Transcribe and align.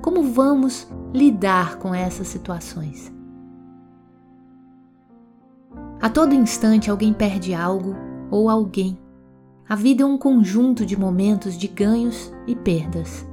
Como 0.00 0.22
vamos 0.22 0.88
lidar 1.12 1.76
com 1.76 1.94
essas 1.94 2.28
situações? 2.28 3.12
A 6.02 6.10
todo 6.10 6.34
instante 6.34 6.90
alguém 6.90 7.12
perde 7.12 7.54
algo 7.54 7.94
ou 8.28 8.50
alguém. 8.50 8.98
A 9.68 9.76
vida 9.76 10.02
é 10.02 10.04
um 10.04 10.18
conjunto 10.18 10.84
de 10.84 10.98
momentos 10.98 11.56
de 11.56 11.68
ganhos 11.68 12.32
e 12.44 12.56
perdas. 12.56 13.24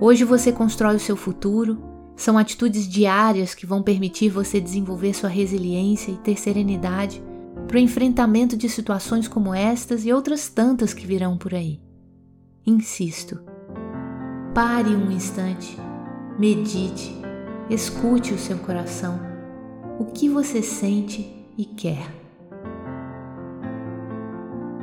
Hoje 0.00 0.24
você 0.24 0.50
constrói 0.50 0.96
o 0.96 1.00
seu 1.00 1.16
futuro, 1.16 1.78
são 2.16 2.36
atitudes 2.36 2.88
diárias 2.88 3.54
que 3.54 3.64
vão 3.64 3.84
permitir 3.84 4.30
você 4.30 4.60
desenvolver 4.60 5.14
sua 5.14 5.28
resiliência 5.28 6.10
e 6.10 6.16
ter 6.16 6.36
serenidade 6.36 7.22
para 7.68 7.76
o 7.76 7.80
enfrentamento 7.80 8.56
de 8.56 8.68
situações 8.68 9.28
como 9.28 9.54
estas 9.54 10.04
e 10.04 10.12
outras 10.12 10.48
tantas 10.48 10.92
que 10.92 11.06
virão 11.06 11.38
por 11.38 11.54
aí. 11.54 11.80
Insisto, 12.66 13.40
pare 14.52 14.90
um 14.90 15.08
instante, 15.12 15.78
medite, 16.36 17.14
escute 17.70 18.34
o 18.34 18.38
seu 18.38 18.58
coração 18.58 19.35
o 19.98 20.04
que 20.04 20.28
você 20.28 20.62
sente 20.62 21.26
e 21.56 21.64
quer. 21.64 22.06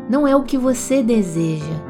Não 0.09 0.27
é 0.27 0.35
o 0.35 0.43
que 0.43 0.57
você 0.57 1.01
deseja. 1.01 1.81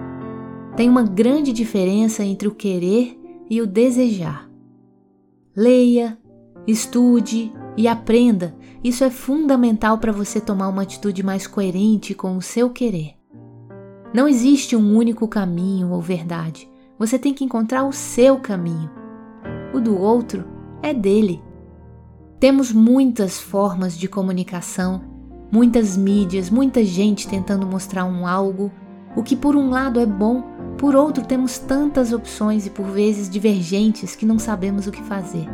Tem 0.76 0.90
uma 0.90 1.04
grande 1.04 1.52
diferença 1.52 2.24
entre 2.24 2.48
o 2.48 2.56
querer 2.56 3.20
e 3.50 3.62
o 3.62 3.68
desejar. 3.68 4.50
Leia, 5.56 6.18
estude 6.66 7.52
e 7.78 7.88
aprenda. 7.88 8.56
Isso 8.84 9.04
é 9.04 9.10
fundamental 9.10 9.98
para 9.98 10.12
você 10.12 10.42
tomar 10.42 10.68
uma 10.68 10.82
atitude 10.82 11.24
mais 11.24 11.48
coerente 11.48 12.14
com 12.14 12.36
o 12.36 12.42
seu 12.42 12.70
querer. 12.70 13.14
Não 14.14 14.28
existe 14.28 14.76
um 14.76 14.96
único 14.96 15.28
caminho 15.28 15.92
ou 15.92 16.02
verdade. 16.02 16.70
Você 17.00 17.18
tem 17.18 17.34
que 17.34 17.44
encontrar 17.44 17.84
o 17.86 17.92
seu 17.92 18.38
caminho. 18.40 18.90
O 19.74 19.80
do 19.80 19.98
outro 20.00 20.46
é 20.82 20.94
dele. 20.94 21.42
Temos 22.44 22.74
muitas 22.74 23.40
formas 23.40 23.98
de 23.98 24.06
comunicação, 24.06 25.02
muitas 25.50 25.96
mídias, 25.96 26.50
muita 26.50 26.84
gente 26.84 27.26
tentando 27.26 27.66
mostrar 27.66 28.04
um 28.04 28.28
algo, 28.28 28.70
o 29.16 29.24
que 29.24 29.34
por 29.34 29.56
um 29.56 29.70
lado 29.70 29.98
é 29.98 30.06
bom, 30.06 30.44
por 30.78 30.94
outro 30.94 31.24
temos 31.24 31.58
tantas 31.58 32.12
opções 32.12 32.66
e 32.66 32.70
por 32.70 32.86
vezes 32.88 33.30
divergentes 33.30 34.14
que 34.14 34.26
não 34.26 34.38
sabemos 34.38 34.88
o 34.88 34.92
que 34.92 35.02
fazer. 35.04 35.48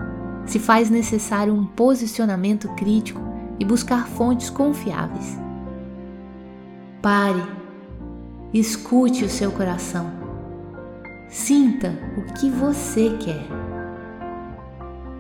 Se 0.48 0.58
faz 0.58 0.90
necessário 0.90 1.54
um 1.54 1.64
posicionamento 1.64 2.68
crítico 2.70 3.22
e 3.60 3.64
buscar 3.64 4.08
fontes 4.08 4.50
confiáveis. 4.50 5.38
Pare, 7.04 7.44
escute 8.52 9.24
o 9.24 9.30
seu 9.30 9.52
coração. 9.52 10.12
Sinta 11.30 11.94
o 12.18 12.34
que 12.34 12.50
você 12.50 13.16
quer. 13.20 13.46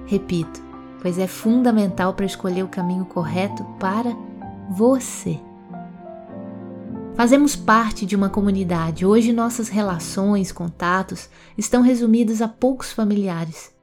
Repito, 0.08 0.68
pois 1.02 1.18
é 1.18 1.28
fundamental 1.28 2.14
para 2.14 2.26
escolher 2.26 2.64
o 2.64 2.68
caminho 2.68 3.06
correto 3.06 3.64
para 3.80 4.16
você. 4.70 5.40
Fazemos 7.16 7.56
parte 7.56 8.06
de 8.06 8.16
uma 8.16 8.30
comunidade. 8.30 9.06
Hoje 9.06 9.34
nossas 9.34 9.68
relações, 9.68 10.52
contatos 10.52 11.30
estão 11.58 11.82
resumidos 11.82 12.42
a 12.42 12.48
poucos 12.48 12.94
familiares. 12.94 13.74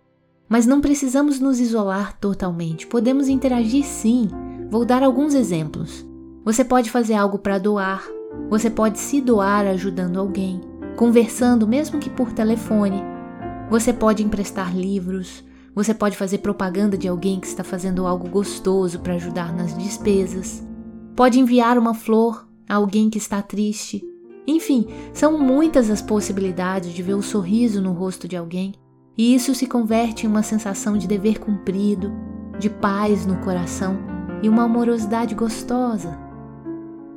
Mas 0.49 0.65
não 0.65 0.81
precisamos 0.81 1.39
nos 1.39 1.61
isolar 1.61 2.17
totalmente. 2.19 2.87
Podemos 2.87 3.29
interagir 3.29 3.85
sim. 3.85 4.31
Vou 4.71 4.85
dar 4.87 5.03
alguns 5.03 5.35
exemplos. 5.35 6.07
Você 6.45 6.65
pode 6.65 6.91
fazer 6.91 7.15
algo 7.15 7.39
para 7.39 7.59
doar. 7.59 8.03
Você 8.49 8.71
pode 8.71 8.99
se 8.99 9.21
doar 9.21 9.67
ajudando 9.67 10.19
alguém, 10.19 10.61
conversando 10.97 11.67
mesmo 11.67 11.99
que 11.99 12.09
por 12.09 12.33
telefone. 12.33 13.03
Você 13.69 13.93
pode 13.93 14.25
emprestar 14.25 14.75
livros, 14.75 15.45
você 15.77 15.93
pode 15.93 16.17
fazer 16.17 16.39
propaganda 16.39 16.97
de 16.97 17.07
alguém 17.07 17.39
que 17.39 17.47
está 17.47 17.63
fazendo 17.63 18.07
algo 18.07 18.31
gostoso 18.31 18.99
para 19.01 19.13
ajudar 19.13 19.55
nas 19.55 19.77
despesas. 19.77 20.67
Pode 21.15 21.39
enviar 21.39 21.77
uma 21.77 21.93
flor 21.93 22.49
a 22.67 22.77
alguém 22.77 23.11
que 23.11 23.19
está 23.19 23.43
triste. 23.43 24.03
Enfim, 24.47 24.87
são 25.13 25.39
muitas 25.39 25.91
as 25.91 26.01
possibilidades 26.01 26.95
de 26.95 27.03
ver 27.03 27.13
o 27.13 27.21
sorriso 27.21 27.83
no 27.83 27.93
rosto 27.93 28.27
de 28.27 28.35
alguém, 28.35 28.73
e 29.19 29.35
isso 29.35 29.55
se 29.55 29.67
converte 29.67 30.25
em 30.25 30.31
uma 30.31 30.43
sensação 30.43 30.97
de 30.97 31.07
dever 31.07 31.39
cumprido, 31.39 32.11
de 32.59 32.71
paz 32.71 33.27
no 33.27 33.37
coração 33.41 33.99
e 34.43 34.49
uma 34.49 34.63
amorosidade 34.63 35.35
gostosa. 35.35 36.19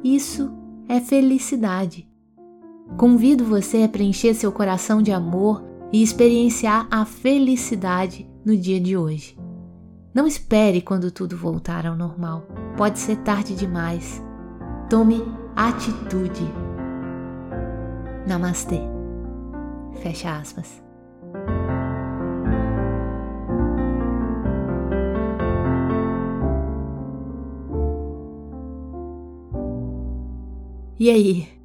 Isso 0.03 0.51
é 0.85 0.99
felicidade. 0.99 2.09
Convido 2.97 3.45
você 3.45 3.83
a 3.83 3.87
preencher 3.87 4.33
seu 4.33 4.51
coração 4.51 5.01
de 5.01 5.13
amor 5.13 5.63
e 5.93 6.03
experienciar 6.03 6.87
a 6.91 7.05
felicidade 7.05 8.28
no 8.45 8.55
dia 8.55 8.79
de 8.79 8.95
hoje. 8.97 9.37
Não 10.13 10.25
espere 10.25 10.81
quando 10.81 11.11
tudo 11.11 11.37
voltar 11.37 11.85
ao 11.85 11.95
normal. 11.95 12.47
Pode 12.75 12.99
ser 12.99 13.17
tarde 13.17 13.55
demais. 13.55 14.23
Tome 14.89 15.23
atitude. 15.55 16.45
Namastê. 18.27 18.81
Fecha 20.01 20.37
aspas. 20.37 20.81
E 30.99 31.09
aí? 31.09 31.58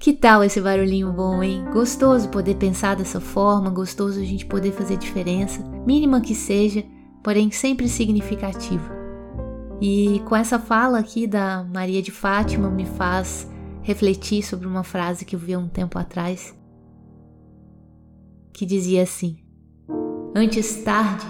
Que 0.00 0.14
tal 0.14 0.42
esse 0.42 0.58
barulhinho 0.62 1.12
bom, 1.12 1.42
hein? 1.42 1.62
Gostoso 1.74 2.30
poder 2.30 2.54
pensar 2.54 2.96
dessa 2.96 3.20
forma, 3.20 3.68
gostoso 3.68 4.18
a 4.18 4.24
gente 4.24 4.46
poder 4.46 4.72
fazer 4.72 4.96
diferença, 4.96 5.62
mínima 5.86 6.22
que 6.22 6.34
seja, 6.34 6.82
porém 7.22 7.50
sempre 7.50 7.86
significativa. 7.86 8.98
E 9.78 10.22
com 10.26 10.34
essa 10.34 10.58
fala 10.58 10.98
aqui 10.98 11.26
da 11.26 11.62
Maria 11.64 12.00
de 12.00 12.10
Fátima 12.10 12.70
me 12.70 12.86
faz 12.86 13.46
refletir 13.82 14.42
sobre 14.42 14.66
uma 14.66 14.82
frase 14.82 15.26
que 15.26 15.36
eu 15.36 15.38
vi 15.38 15.52
há 15.52 15.58
um 15.58 15.68
tempo 15.68 15.98
atrás, 15.98 16.56
que 18.54 18.64
dizia 18.64 19.02
assim: 19.02 19.36
Antes 20.34 20.82
tarde 20.82 21.26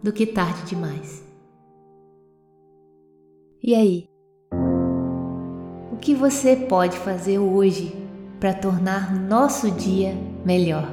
do 0.00 0.12
que 0.12 0.26
tarde 0.26 0.62
demais. 0.66 1.24
E 3.60 3.74
aí? 3.74 4.06
O 5.92 5.96
que 5.96 6.14
você 6.14 6.54
pode 6.54 6.96
fazer 6.98 7.40
hoje 7.40 8.01
para 8.42 8.52
tornar 8.52 9.14
nosso 9.14 9.70
dia 9.70 10.18
melhor? 10.44 10.90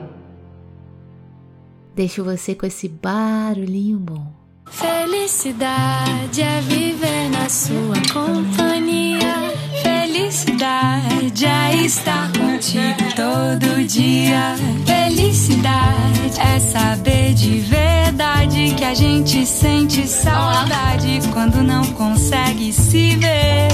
Deixo 1.96 2.24
você 2.24 2.54
com 2.54 2.68
esse 2.68 2.88
barulhinho 2.88 3.98
bom. 3.98 4.32
Felicidade 4.68 6.44
é 6.44 6.62
viver 6.62 7.28
na 7.32 7.50
sua 7.50 7.96
companhia. 8.14 9.34
Felicidade 9.82 11.44
é 11.44 11.76
estar 11.78 12.32
contigo 12.34 13.16
todo 13.16 13.84
dia. 13.84 14.56
Felicidade 14.86 16.40
é 16.40 16.60
saber 16.60 17.34
de 17.34 17.62
verdade 17.62 18.76
que 18.78 18.86
a 18.86 18.94
gente 18.94 19.44
sente 19.48 20.08
saudade 20.08 21.20
quando 21.34 21.64
não 21.64 21.84
consegue 21.94 22.72
se 22.72 23.16
ver. 23.16 23.70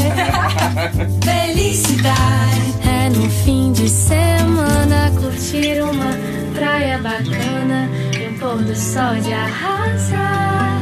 Felicidade 1.22 2.76
é 2.88 2.95
de 3.86 3.92
semana 3.92 5.12
curtir 5.12 5.80
uma 5.80 6.12
praia 6.56 6.98
bacana 6.98 7.88
e 8.20 8.30
um 8.30 8.40
pôr 8.40 8.58
do 8.64 8.76
sol 8.76 9.14
de 9.22 9.32
arrasar. 9.32 10.82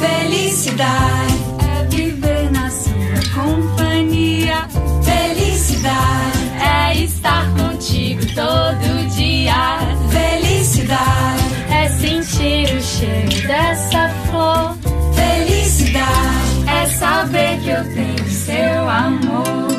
Felicidade 0.00 1.34
é 1.60 1.84
viver 1.84 2.50
na 2.50 2.68
sua 2.68 3.40
companhia. 3.40 4.66
Felicidade 5.04 6.38
é 6.60 7.04
estar 7.04 7.46
contigo 7.54 8.26
todo 8.34 9.08
dia. 9.14 9.78
Felicidade 10.10 11.44
é 11.70 11.88
sentir 11.88 12.76
o 12.76 12.82
cheiro 12.82 13.46
dessa 13.46 14.08
flor. 14.28 14.76
Felicidade 15.14 16.68
é 16.68 16.86
saber 16.86 17.60
que 17.60 17.70
eu 17.70 17.94
tenho 17.94 18.28
seu 18.28 18.88
amor. 18.88 19.70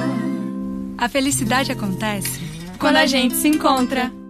A 0.98 1.10
felicidade 1.10 1.70
acontece 1.70 2.51
quando 2.82 2.98
a 2.98 3.06
gente 3.06 3.36
se 3.36 3.48
encontra. 3.48 4.21